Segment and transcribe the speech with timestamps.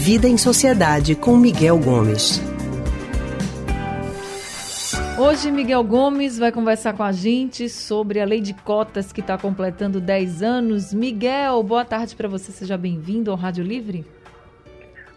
[0.00, 2.40] Vida em Sociedade com Miguel Gomes.
[5.18, 9.36] Hoje, Miguel Gomes vai conversar com a gente sobre a lei de cotas que está
[9.36, 10.94] completando 10 anos.
[10.94, 14.06] Miguel, boa tarde para você, seja bem-vindo ao Rádio Livre.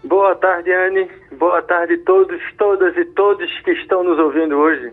[0.03, 1.07] Boa tarde, Anne.
[1.37, 4.91] Boa tarde a todos, todas e todos que estão nos ouvindo hoje.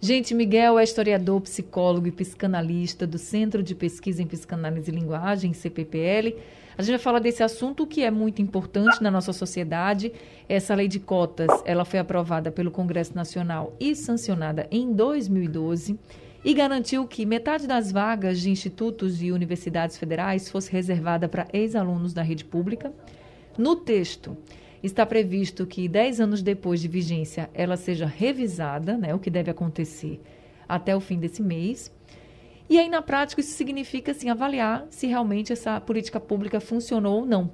[0.00, 5.52] Gente, Miguel é historiador, psicólogo e psicanalista do Centro de Pesquisa em Psicanálise e Linguagem,
[5.52, 6.34] CPPL.
[6.78, 10.12] A gente vai falar desse assunto que é muito importante na nossa sociedade.
[10.48, 15.98] Essa lei de cotas, ela foi aprovada pelo Congresso Nacional e sancionada em 2012
[16.44, 22.14] e garantiu que metade das vagas de institutos e universidades federais fosse reservada para ex-alunos
[22.14, 22.92] da rede pública.
[23.58, 24.36] No texto,
[24.80, 29.50] está previsto que 10 anos depois de vigência ela seja revisada, né, o que deve
[29.50, 30.20] acontecer
[30.68, 31.92] até o fim desse mês.
[32.68, 37.26] E aí, na prática, isso significa assim, avaliar se realmente essa política pública funcionou ou
[37.26, 37.50] não.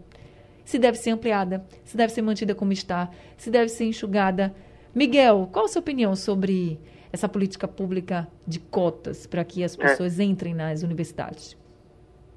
[0.64, 4.54] Se deve ser ampliada, se deve ser mantida como está, se deve ser enxugada.
[4.94, 6.80] Miguel, qual a sua opinião sobre
[7.12, 9.82] essa política pública de cotas para que as é.
[9.82, 10.24] pessoas é.
[10.24, 11.62] entrem nas universidades?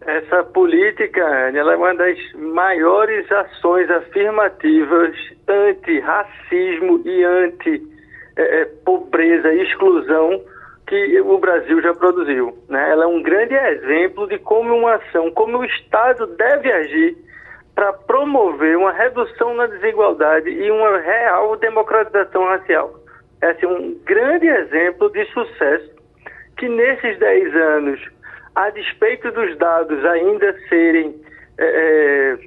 [0.02, 5.16] Essa política, ela é uma das maiores ações afirmativas
[5.48, 10.40] anti-racismo e anti-pobreza e exclusão
[10.88, 12.58] que o Brasil já produziu.
[12.70, 12.92] Né?
[12.92, 17.18] Ela é um grande exemplo de como uma ação, como o Estado deve agir
[17.76, 22.96] para promover uma redução na desigualdade e uma real democratização racial.
[23.42, 25.92] É assim, um grande exemplo de sucesso
[26.58, 28.02] que nesses 10 anos,
[28.56, 31.22] a despeito dos dados ainda serem
[31.60, 32.38] é,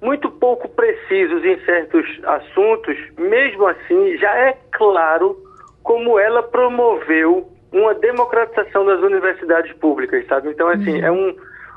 [0.00, 5.36] muito pouco precisos em certos assuntos, mesmo assim já é claro
[5.82, 10.50] como ela promoveu uma democratização das universidades públicas, sabe?
[10.50, 11.04] Então, assim, uhum.
[11.04, 11.36] é um,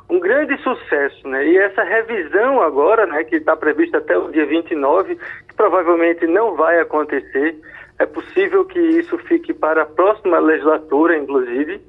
[0.10, 1.46] um grande sucesso, né?
[1.46, 6.56] E essa revisão agora, né, que está prevista até o dia 29, que provavelmente não
[6.56, 7.56] vai acontecer,
[7.98, 11.82] é possível que isso fique para a próxima legislatura, inclusive.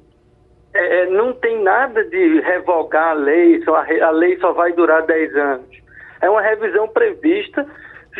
[0.73, 4.73] É, é não tem nada de revogar a lei, só a, a lei só vai
[4.73, 5.81] durar 10 anos.
[6.21, 7.65] É uma revisão prevista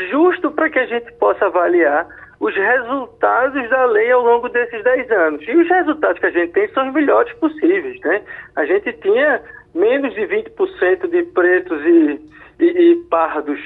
[0.10, 2.08] justo para que a gente possa avaliar
[2.42, 5.48] os resultados da lei ao longo desses 10 anos.
[5.48, 8.00] E os resultados que a gente tem são os melhores possíveis.
[8.02, 8.24] Né?
[8.56, 9.40] A gente tinha
[9.76, 12.20] menos de 20% de pretos e,
[12.60, 13.60] e, e pardos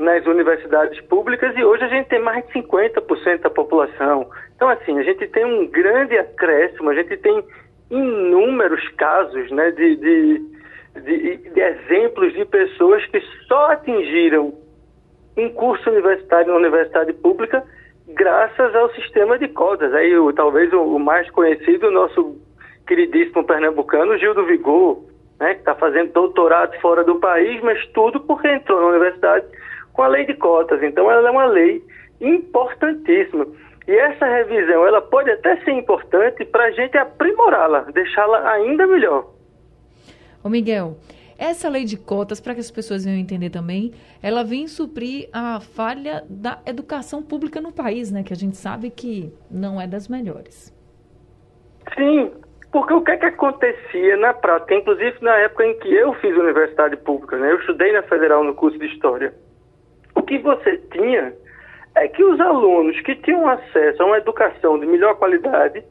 [0.00, 4.28] nas universidades públicas e hoje a gente tem mais de 50% da população.
[4.56, 7.44] Então, assim, a gente tem um grande acréscimo, a gente tem
[7.92, 10.38] inúmeros casos né, de, de,
[11.00, 14.52] de, de exemplos de pessoas que só atingiram
[15.36, 17.62] um curso universitário na universidade pública
[18.08, 19.92] graças ao sistema de cotas.
[19.94, 22.36] Aí, o, talvez o, o, mais conhecido, o nosso
[22.86, 25.02] queridíssimo pernambucano, Gil do Vigor,
[25.40, 29.46] né, que está fazendo doutorado fora do país, mas tudo porque entrou na universidade
[29.92, 30.82] com a lei de cotas.
[30.82, 31.82] Então, ela é uma lei
[32.20, 33.46] importantíssima.
[33.88, 39.30] E essa revisão, ela pode até ser importante para a gente aprimorá-la, deixá-la ainda melhor.
[40.42, 40.96] Ô Miguel,
[41.38, 43.92] essa lei de cotas, para que as pessoas venham entender também,
[44.22, 48.22] ela vem suprir a falha da educação pública no país, né?
[48.22, 50.74] Que a gente sabe que não é das melhores.
[51.94, 52.32] Sim,
[52.72, 56.36] porque o que é que acontecia na prática, inclusive na época em que eu fiz
[56.36, 57.52] universidade pública, né?
[57.52, 59.34] Eu estudei na Federal no curso de História.
[60.14, 61.32] O que você tinha
[61.94, 65.82] é que os alunos que tinham acesso a uma educação de melhor qualidade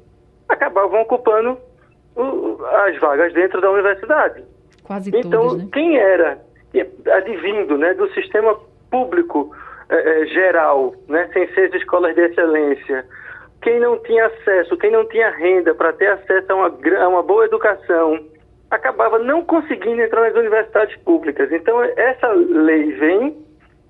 [0.48, 1.58] acabavam ocupando
[2.16, 4.44] o, as vagas dentro da universidade.
[4.86, 5.70] Quase então, todos, né?
[5.74, 6.40] quem era
[7.14, 8.58] advindo né, do sistema
[8.92, 9.52] público
[9.90, 13.06] eh, eh, geral, né, sem ser de escolas de excelência,
[13.62, 17.24] quem não tinha acesso, quem não tinha renda para ter acesso a uma, a uma
[17.24, 18.20] boa educação,
[18.70, 21.52] acabava não conseguindo entrar nas universidades públicas.
[21.52, 23.38] Então, essa lei vem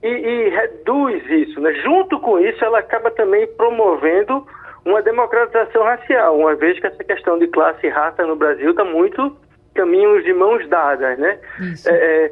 [0.01, 1.59] e, e reduz isso.
[1.59, 1.73] Né?
[1.75, 4.45] Junto com isso, ela acaba também promovendo
[4.85, 8.85] uma democratização racial, uma vez que essa questão de classe e raça no Brasil está
[8.85, 9.35] muito
[9.75, 11.37] caminhos de mãos dadas, né?
[11.85, 12.31] É, é,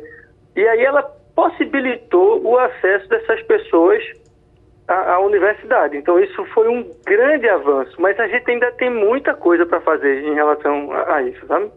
[0.56, 1.04] e aí ela
[1.36, 4.02] possibilitou o acesso dessas pessoas
[4.88, 5.98] à, à, universidade.
[5.98, 10.24] Então isso foi um grande avanço, mas a gente ainda tem muita coisa para fazer
[10.24, 11.70] em relação a, a isso, sabe?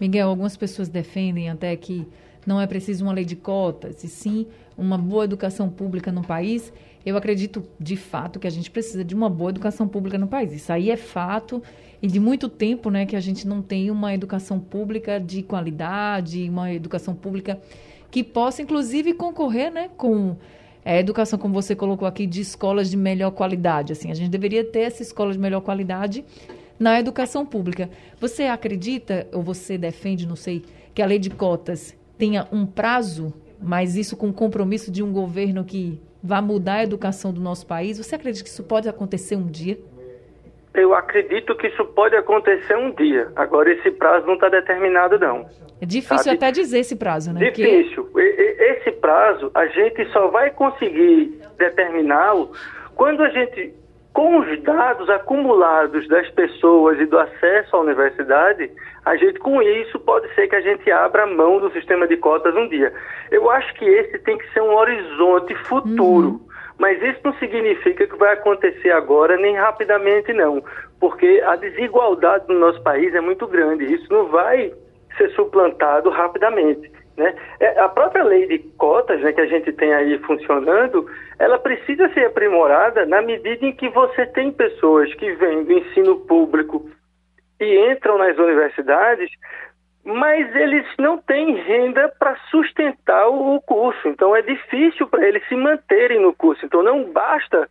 [0.00, 2.08] Miguel, algumas pessoas defendem até que
[2.46, 6.72] não é preciso uma lei de cotas, e sim uma boa educação pública no país.
[7.04, 10.52] Eu acredito, de fato, que a gente precisa de uma boa educação pública no país.
[10.52, 11.62] Isso aí é fato
[12.00, 16.48] e de muito tempo, né, que a gente não tem uma educação pública de qualidade,
[16.48, 17.60] uma educação pública
[18.10, 20.36] que possa, inclusive, concorrer, né, com
[20.84, 23.92] a educação, como você colocou aqui, de escolas de melhor qualidade.
[23.92, 26.24] Assim, a gente deveria ter essa escola de melhor qualidade
[26.78, 27.88] na educação pública.
[28.20, 33.32] Você acredita ou você defende, não sei, que a lei de cotas tenha um prazo
[33.62, 37.66] mas isso com o compromisso de um governo que vai mudar a educação do nosso
[37.66, 37.98] país.
[37.98, 39.78] Você acredita que isso pode acontecer um dia?
[40.74, 43.30] Eu acredito que isso pode acontecer um dia.
[43.36, 45.46] Agora, esse prazo não está determinado, não.
[45.80, 46.36] É difícil sabe?
[46.36, 47.50] até dizer esse prazo, né?
[47.50, 48.04] Difícil.
[48.04, 48.56] Porque...
[48.58, 52.52] Esse prazo, a gente só vai conseguir determiná-lo
[52.94, 53.74] quando a gente,
[54.12, 58.70] com os dados acumulados das pessoas e do acesso à universidade,
[59.04, 62.54] a gente, com isso, pode ser que a gente abra mão do sistema de cotas
[62.54, 62.92] um dia.
[63.30, 66.28] Eu acho que esse tem que ser um horizonte futuro.
[66.28, 66.40] Uhum.
[66.78, 70.62] Mas isso não significa que vai acontecer agora nem rapidamente, não.
[71.00, 73.84] Porque a desigualdade no nosso país é muito grande.
[73.84, 74.72] Isso não vai
[75.16, 76.90] ser suplantado rapidamente.
[77.16, 77.34] Né?
[77.60, 81.06] É, a própria lei de cotas né, que a gente tem aí funcionando,
[81.38, 86.20] ela precisa ser aprimorada na medida em que você tem pessoas que vêm do ensino
[86.20, 86.88] público
[87.60, 89.30] e entram nas universidades,
[90.04, 94.08] mas eles não têm renda para sustentar o curso.
[94.08, 96.64] Então é difícil para eles se manterem no curso.
[96.64, 97.68] Então não basta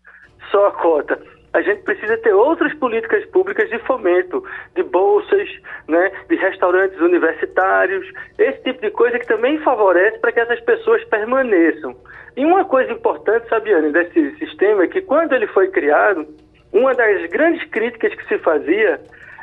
[0.51, 1.19] só a cota
[1.53, 4.43] a gente precisa ter outras políticas públicas de fomento,
[4.75, 5.49] de bolsas,
[5.87, 6.11] né,
[6.41, 8.05] restaurantes universitários,
[8.37, 11.95] esse tipo de coisa que também favorece para que essas pessoas permaneçam.
[12.35, 16.27] E uma coisa importante, Sabiane, desse sistema é que quando ele foi criado,
[16.73, 18.99] uma das grandes críticas que se fazia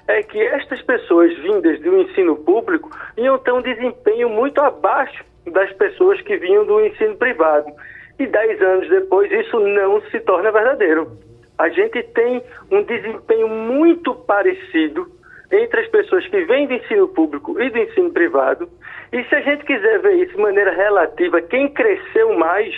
[0.07, 5.73] é que estas pessoas vindas do ensino público iam ter um desempenho muito abaixo das
[5.75, 7.71] pessoas que vinham do ensino privado.
[8.19, 11.19] E dez anos depois isso não se torna verdadeiro
[11.59, 12.41] a gente tem
[12.71, 15.11] um desempenho muito parecido
[15.51, 18.69] entre as pessoas que vêm do ensino público e do ensino privado.
[19.13, 22.75] E se a gente quiser ver isso de maneira relativa, quem cresceu mais,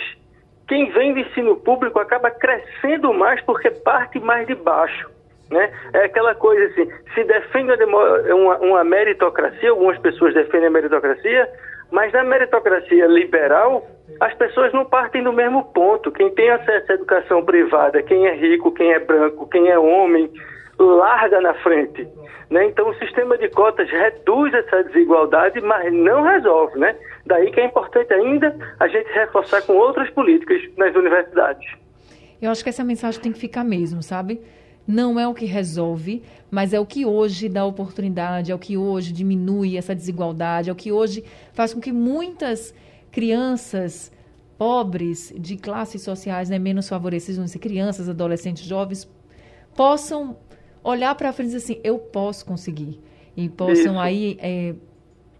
[0.67, 5.09] quem vem do ensino público acaba crescendo mais porque parte mais de baixo.
[5.49, 5.69] Né?
[5.91, 11.49] É aquela coisa assim, se defende uma, uma meritocracia, algumas pessoas defendem a meritocracia,
[11.91, 13.85] mas na meritocracia liberal,
[14.21, 16.09] as pessoas não partem do mesmo ponto.
[16.09, 20.31] Quem tem acesso à educação privada, quem é rico, quem é branco, quem é homem,
[21.01, 22.07] larga na frente.
[22.49, 22.67] Né?
[22.67, 26.77] Então, o sistema de cotas reduz essa desigualdade, mas não resolve.
[26.77, 26.95] Né?
[27.25, 31.67] Daí que é importante ainda a gente reforçar com outras políticas nas universidades.
[32.41, 34.41] Eu acho que essa mensagem tem que ficar mesmo, sabe?
[34.87, 38.77] Não é o que resolve, mas é o que hoje dá oportunidade, é o que
[38.77, 42.73] hoje diminui essa desigualdade, é o que hoje faz com que muitas
[43.11, 44.11] crianças
[44.57, 49.09] pobres de classes sociais né, menos favorecidas, crianças, adolescentes, jovens,
[49.75, 50.37] possam
[50.83, 52.99] olhar para frente e dizer assim, eu posso conseguir.
[53.35, 53.99] E possam isso.
[53.99, 54.75] aí é,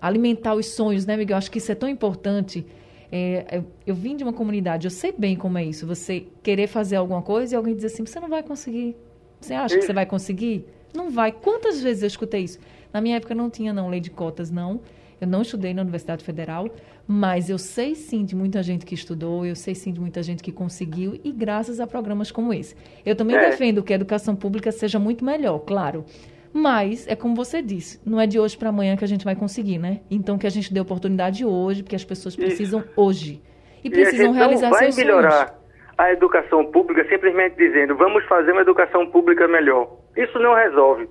[0.01, 1.38] alimentar os sonhos, né, Miguel?
[1.38, 2.65] Acho que isso é tão importante.
[3.11, 5.85] É, eu, eu, vim de uma comunidade, eu sei bem como é isso.
[5.85, 8.95] Você querer fazer alguma coisa e alguém dizer assim, você não vai conseguir.
[9.39, 9.79] Você acha isso.
[9.79, 10.65] que você vai conseguir?
[10.93, 11.31] Não vai.
[11.31, 12.59] Quantas vezes eu escutei isso?
[12.94, 14.79] Na minha época não tinha não lei de cotas, não.
[15.21, 16.68] Eu não estudei na Universidade Federal,
[17.07, 20.41] mas eu sei sim de muita gente que estudou, eu sei sim de muita gente
[20.41, 22.75] que conseguiu e graças a programas como esse.
[23.06, 23.51] Eu também é.
[23.51, 26.03] defendo que a educação pública seja muito melhor, claro.
[26.51, 29.35] Mas é como você disse, não é de hoje para amanhã que a gente vai
[29.35, 30.01] conseguir, né?
[30.09, 32.89] Então que a gente dê oportunidade hoje, porque as pessoas precisam Isso.
[32.95, 33.44] hoje
[33.83, 35.53] e precisam e realizar não vai melhorar sonhos.
[36.00, 39.88] a educação pública simplesmente dizendo vamos fazer uma educação pública melhor.
[40.18, 41.07] Isso não resolve.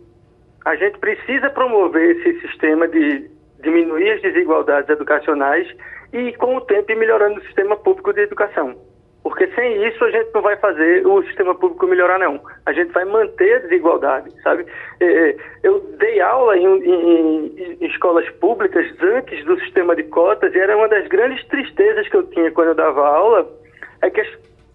[0.64, 3.30] A gente precisa promover esse sistema de
[3.62, 5.68] diminuir as desigualdades educacionais
[6.12, 8.76] e, com o tempo, ir melhorando o sistema público de educação.
[9.22, 12.40] Porque sem isso a gente não vai fazer o sistema público melhorar, não.
[12.64, 14.64] A gente vai manter a desigualdade, sabe?
[14.98, 17.46] É, é, eu dei aula em, em,
[17.80, 22.16] em, escolas públicas antes do sistema de cotas e era uma das grandes tristezas que
[22.16, 23.46] eu tinha quando eu dava aula,
[24.00, 24.28] é que as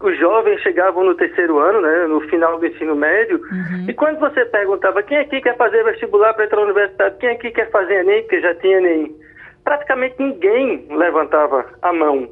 [0.08, 3.86] os jovens chegavam no terceiro ano, né, no final do ensino médio, uhum.
[3.90, 7.52] e quando você perguntava quem aqui quer fazer vestibular para entrar na universidade, quem aqui
[7.52, 9.16] quer fazer ENEM, porque já tinha ENEM,
[9.64, 12.30] praticamente ninguém levantava a mão.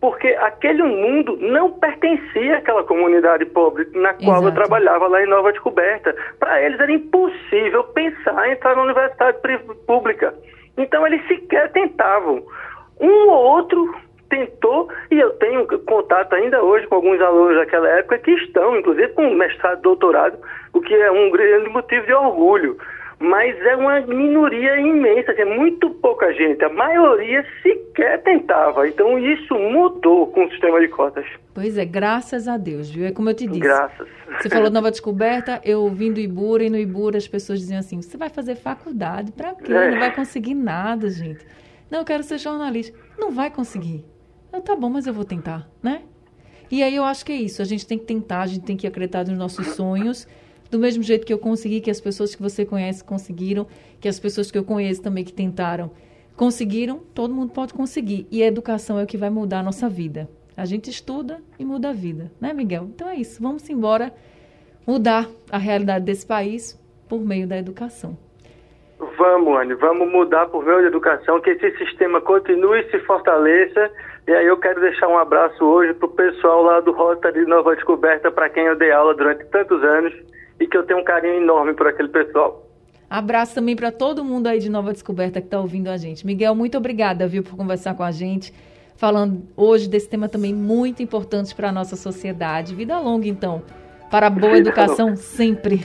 [0.00, 4.48] Porque aquele mundo não pertencia àquela comunidade pobre na qual Exato.
[4.48, 6.14] eu trabalhava lá em Nova Descoberta.
[6.38, 9.38] Para eles era impossível pensar em entrar na universidade
[9.86, 10.34] pública.
[10.76, 12.42] Então eles sequer tentavam.
[13.00, 13.94] Um ou outro
[14.28, 19.08] tentou, e eu tenho contato ainda hoje com alguns alunos daquela época que estão, inclusive
[19.08, 20.38] com mestrado e doutorado,
[20.72, 22.76] o que é um grande motivo de orgulho.
[23.18, 26.62] Mas é uma minoria imensa, é muito pouca gente.
[26.62, 28.86] A maioria sequer tentava.
[28.86, 31.24] Então isso mudou com o sistema de cotas.
[31.54, 33.06] Pois é, graças a Deus, viu?
[33.06, 33.60] É como eu te disse.
[33.60, 34.06] Graças.
[34.38, 38.02] Você falou nova descoberta, eu vim do Ibura e no Ibura as pessoas diziam assim:
[38.02, 39.72] você vai fazer faculdade, para quê?
[39.72, 39.92] É.
[39.92, 41.46] Não vai conseguir nada, gente.
[41.90, 42.94] Não, eu quero ser jornalista.
[43.18, 44.04] Não vai conseguir.
[44.56, 46.00] Eu, tá bom, mas eu vou tentar, né?
[46.70, 47.60] E aí eu acho que é isso.
[47.60, 50.26] A gente tem que tentar, a gente tem que acreditar nos nossos sonhos.
[50.70, 53.66] Do mesmo jeito que eu consegui, que as pessoas que você conhece conseguiram,
[54.00, 55.90] que as pessoas que eu conheço também que tentaram
[56.34, 58.26] conseguiram, todo mundo pode conseguir.
[58.30, 60.26] E a educação é o que vai mudar a nossa vida.
[60.56, 62.88] A gente estuda e muda a vida, né, Miguel?
[62.94, 63.42] Então é isso.
[63.42, 64.10] Vamos embora
[64.86, 68.16] mudar a realidade desse país por meio da educação.
[68.98, 73.90] Vamos, Anne, vamos mudar por meio da educação, que esse sistema continue e se fortaleça.
[74.26, 77.74] E aí eu quero deixar um abraço hoje para o pessoal lá do Rotary Nova
[77.74, 80.14] Descoberta, para quem eu dei aula durante tantos anos
[80.58, 82.66] e que eu tenho um carinho enorme por aquele pessoal.
[83.08, 86.26] Abraço também para todo mundo aí de Nova Descoberta que está ouvindo a gente.
[86.26, 88.52] Miguel, muito obrigada, viu, por conversar com a gente,
[88.96, 92.74] falando hoje desse tema também muito importante para a nossa sociedade.
[92.74, 93.62] Vida longa, então,
[94.10, 95.16] para a boa Vida educação longa.
[95.18, 95.84] sempre.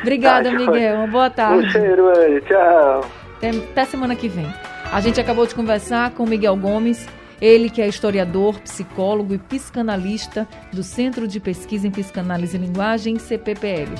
[0.00, 0.96] Obrigada, tá, Miguel.
[0.96, 1.66] Uma boa tarde.
[1.66, 2.40] Um cheiro, aí.
[2.42, 3.04] Tchau.
[3.36, 4.46] Até, até semana que vem.
[4.92, 7.06] A gente acabou de conversar com Miguel Gomes,
[7.40, 13.18] ele que é historiador, psicólogo e psicanalista do Centro de Pesquisa em Psicanálise e Linguagem,
[13.18, 13.94] CPPL.